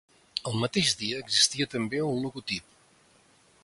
[0.51, 2.79] El mateix dia existia també un logotip.